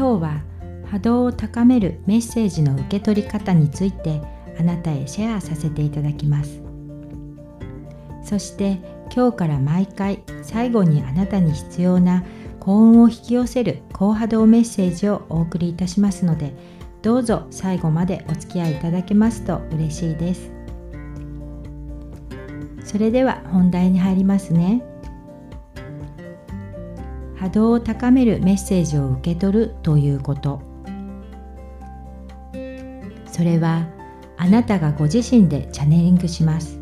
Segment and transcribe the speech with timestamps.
[0.00, 0.42] 今日は
[0.86, 4.22] 波動を高めるメッセージの受け取り方について
[4.58, 6.62] あなたへシェアさせていただきます。
[8.24, 8.78] そして
[9.14, 12.24] 今日から毎回最後にあなたに必要な
[12.60, 16.54] 幸運を引き寄せる高波動メッセージをお送りいたしますので
[17.02, 20.50] どうぞ最後までお付き合いいただけますと嬉しいです。
[22.84, 24.82] それでは本題に入りますね。
[27.40, 30.60] 波動を高めるメッセージを受け取るということ。
[33.24, 33.86] それは
[34.36, 36.78] あなたがご自身でチャネリングします。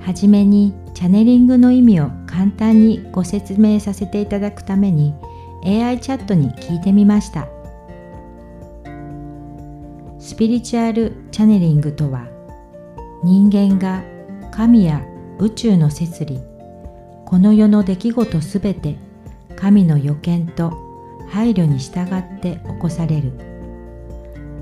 [0.00, 5.14] はじめにチャネリングの意味を簡単にご説明させていただくために
[5.62, 7.46] AI チャットに聞いてみました。
[10.18, 12.26] スピリチュアルチャネリングとは
[13.22, 14.02] 人間が
[14.50, 15.04] 神や
[15.38, 16.53] 宇宙の摂理
[17.34, 18.96] この世の出来事すべて
[19.56, 20.72] 神の予見と
[21.28, 23.32] 配慮に従って起こされる。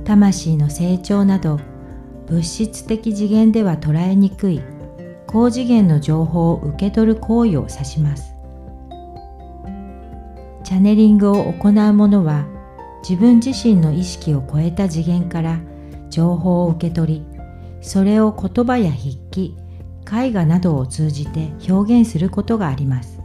[0.06, 1.61] 魂の成長など
[2.27, 4.62] 物質的次元では捉えにくい
[5.27, 8.34] 高次元の情報を受け取る行為を指します。
[10.65, 12.47] チャネリングを行う者は
[13.06, 15.61] 自分自身の意識を超えた次元から
[16.09, 17.27] 情報を受け取り
[17.83, 19.59] それを言葉や筆記
[20.13, 23.21] 絵画などを通じて表現することがあります。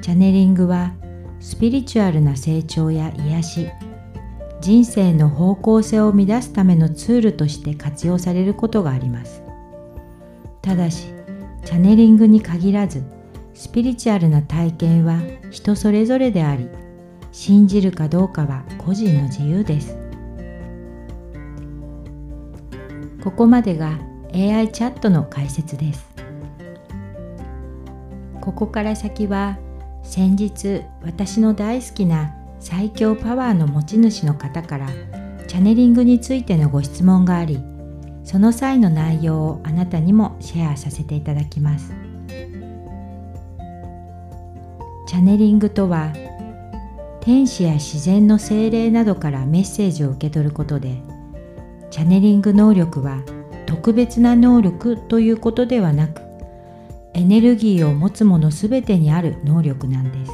[0.00, 0.94] チャネリングは
[1.38, 3.68] スピリチュアルな成長や癒し
[4.60, 9.42] 人生の方向性を乱すためのツールとして活用されることがあります。
[10.62, 11.08] ただし
[11.64, 13.02] チャネリングに限らず
[13.52, 16.68] スピリチュアルな体験は人それぞれであり
[17.32, 19.98] 信じるかどうかは個人の自由です。
[23.22, 23.98] ここまでが
[24.34, 26.06] AI チャットの解説です。
[28.40, 29.58] ここから先は
[30.02, 34.88] 先日私の大好きな最強パワーの持ち主の方から
[35.46, 37.60] チャネリングについてのご質問があり
[38.24, 41.94] その際の内容をあなたにもシェアさせていただきます。
[45.06, 46.12] チャネリングとは
[47.20, 51.02] 天使や自然の精霊などからメッセージを受け取ることで
[51.90, 53.22] チャネリング能力は
[53.68, 56.22] 特別な能力ということではなく
[57.12, 60.32] エネルギーを持つものすべてにある能力なんです。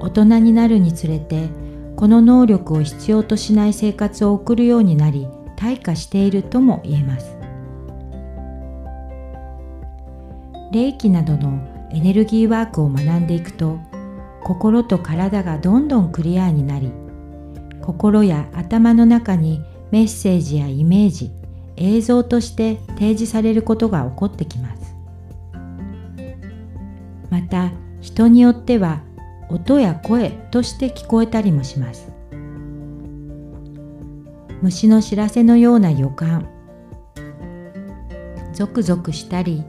[0.00, 1.50] 大人になるにつれて
[1.96, 7.36] この能力を必要としない生活を送るようになり退化しているとも言えます。
[10.72, 13.78] 霊気などのエネルギーワークを学んでいくと
[14.42, 16.90] 心と体がどんどんクリアになり
[17.82, 21.30] 心や頭の中にメッセージやイメージ
[21.76, 24.96] 映像として提示されることが起こってきます。
[27.30, 27.70] また
[28.00, 29.02] 人によっては
[29.50, 32.10] 音や声として聞こえたりもします。
[34.62, 36.48] 虫の知らせのような予感。
[38.54, 39.62] ゾクゾクしたり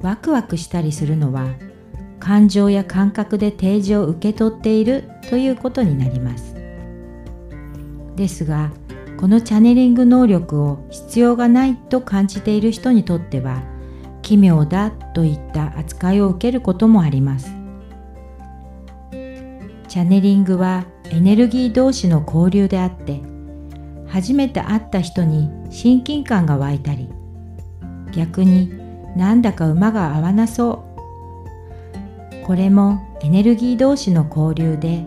[0.00, 1.46] ワクワクしたりするのは
[2.18, 6.56] 感情や感覚で提示を受け取っているということになります。
[8.16, 8.72] ですが
[9.22, 13.62] このチャネリング能力を必要がないと感じている人にとっては
[14.20, 17.54] 奇妙だといった扱いを受けることもあります。
[19.86, 23.20] チャネリングはエネルギー同士の交流であって
[24.08, 27.08] 初めて会った人に親近感が湧いたり
[28.12, 28.72] 逆に
[29.16, 30.84] なんだか馬が合わなそ
[32.42, 32.44] う。
[32.44, 35.06] これもエネルギー同士の交流で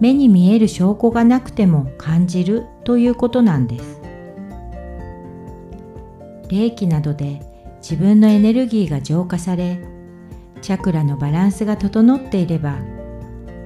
[0.00, 4.00] 目に見える証拠がなくても感じるということなんです。
[6.48, 7.40] 霊気などで
[7.78, 9.80] 自分のエネルギーが浄化され
[10.62, 12.76] チャクラのバランスが整っていれば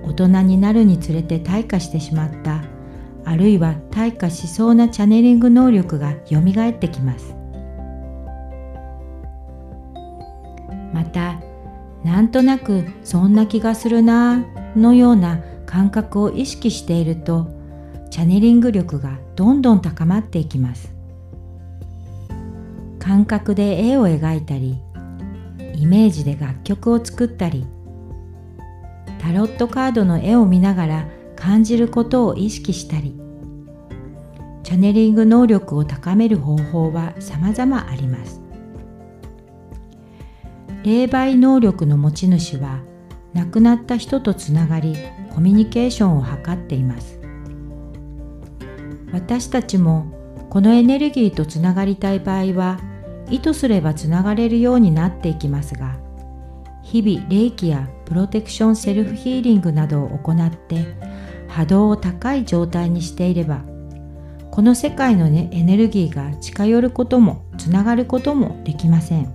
[0.02, 2.64] 大人になるにつれて退化してしまった
[3.24, 7.34] あるいは退化しそうなチャネリング能力がよみがえってきます。
[10.92, 11.40] また
[12.02, 14.44] なんとなくそんな気がするな
[14.74, 15.40] のような
[15.70, 17.46] 感覚を意識していると
[18.10, 20.92] チャネリング力がどんどん高まっていきます。
[22.98, 24.80] 感覚で絵を描いたり
[25.76, 27.64] イメージで楽曲を作ったり
[29.20, 33.14] タロットカードの絵を見ながら感じることを意識したり
[34.64, 38.42] チャネリング能力を高める方法は様々あります。
[40.82, 42.80] 霊媒能力の持ち主は
[43.34, 44.96] 亡くなった人とつながり
[45.34, 47.20] コミュニケーションを図っています。
[49.12, 50.06] 私たちも
[50.50, 52.78] このエネルギーとつながりたい場合は
[53.28, 55.96] 意図すればつながれるようになっていきますが
[56.82, 60.96] 日々霊気やプロテクションセルフヒーリングなどを行って
[61.48, 63.62] 波動を高い状態にしていれば
[64.50, 69.32] この世界の、ね、エネルギーが近寄ることもつながることもできません。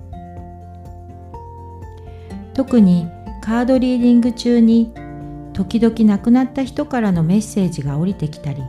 [2.53, 3.07] 特に
[3.41, 4.93] カードリーディング中に
[5.55, 8.61] 時々亡くなった人からのメッセージが降りてきたり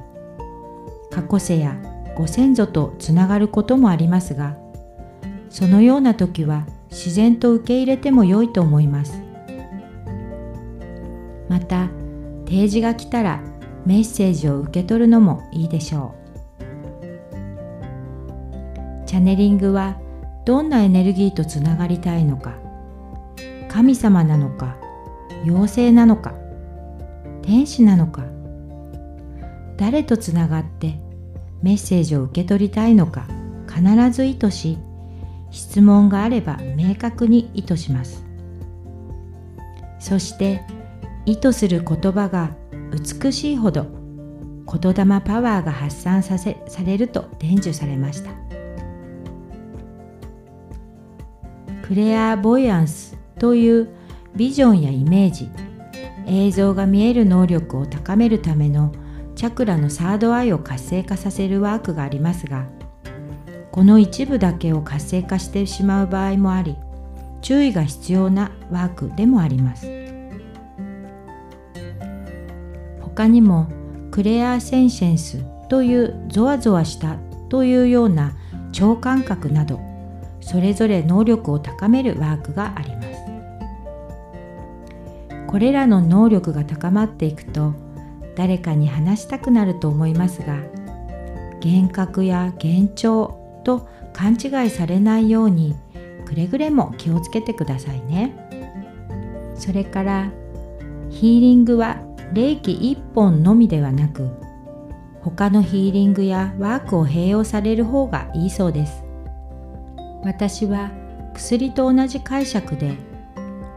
[1.10, 1.76] 過去世や
[2.16, 4.56] ご先祖とつながることもありますが
[5.50, 9.20] そのような時は自然と受け入れても良いと思います。
[11.48, 11.88] また
[12.44, 13.42] 提示が来たら
[13.84, 16.66] メッセージを受け取るのもいいでしょう。
[19.06, 19.98] チャネリングは
[20.44, 22.54] どんなエネルギーとつながりたいのか
[23.68, 24.76] 神様なのか
[25.44, 26.34] 妖精なのか
[27.46, 28.25] 天使なのか？
[29.76, 30.98] 誰とつながって
[31.62, 33.28] メッセージを受け取りたいのか？
[33.69, 34.78] 必ず意図し
[35.52, 38.25] 質問があれば明確に意図します。
[40.00, 40.60] そして
[41.25, 42.50] 意図する言葉が
[42.90, 43.87] 美しいほど
[44.66, 48.31] 言霊パワーが発散させされると伝授されました。
[51.87, 53.88] クレアボイアンスという
[54.34, 55.49] ビジョンやイメージ
[56.26, 58.93] 映像が見える能力を高めるための
[59.34, 62.67] チャクラのサードアイを活性化させるワークがありますが
[63.70, 66.76] この一部だけを活性化してしまう場合もあり
[67.43, 69.87] 注意が必要なワークでもあります。
[73.17, 73.69] 他にも
[74.11, 77.17] クレアセンシェンスというゾワゾワした
[77.49, 78.37] というような
[78.73, 79.81] 超感覚など
[80.43, 83.05] それぞれ能力を高めるワークがあります。
[85.56, 87.72] これらの能力が高まっていくと
[88.36, 90.58] 誰かに話したくなると思いますが
[91.64, 95.74] 幻覚や幻聴と勘違いされないように
[96.26, 98.36] くれぐれも気をつけてくださいね。
[99.54, 100.30] それから
[101.08, 102.02] ヒーリングは
[102.34, 104.28] 霊気1本のみではなく
[105.22, 109.02] 他のヒーリングやワークを併用される方がいいそうです。
[110.22, 110.90] 私は
[111.32, 113.05] 薬と同じ解釈で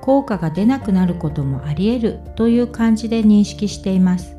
[0.01, 4.35] 効果が出なくなることもあり得るという感じで認識しています。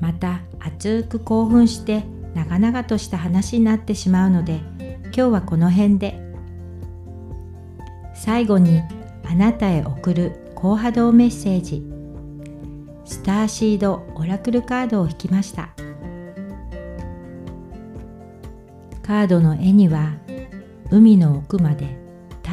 [0.00, 2.04] また熱く興奮して
[2.34, 4.60] 長々とした話になってしまうので
[5.04, 6.20] 今日はこの辺で。
[8.14, 8.80] 最後に
[9.24, 11.82] あなたへ送る高波動メッセージ。
[13.04, 15.70] スターシードオラクルカードを引きました。
[19.02, 20.14] カードの絵には
[20.90, 22.03] 海の奥まで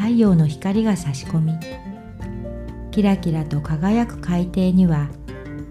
[0.01, 1.53] 太陽の光が差し込み
[2.89, 5.09] キラキラと輝く海底には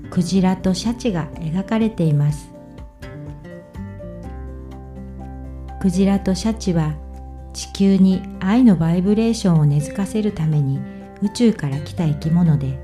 [0.09, 2.53] クジラとシャチが描かれています。
[5.81, 6.94] クジラとシャチは
[7.53, 10.79] 地球に愛のバイブレーションを根付かせるために
[11.23, 12.79] 宇宙から来た生き物で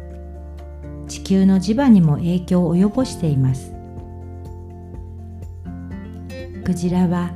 [1.06, 3.72] 地球の磁場にも影響を及ぼしています。
[6.64, 7.30] クジラは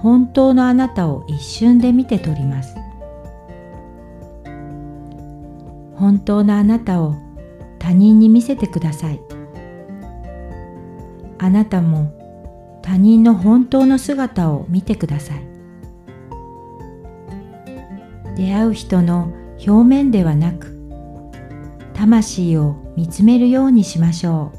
[0.00, 2.76] 本当のあなたを一瞬で見て取ります。
[5.98, 7.16] 本当のあなたを
[7.78, 9.20] 他人に見せてください。
[11.38, 12.12] あなたも
[12.82, 15.48] 他人の本当の姿を見てください。
[18.36, 19.32] 出会う人の
[19.66, 20.78] 表面ではなく
[21.94, 24.57] 魂を見つめるようにしましょう。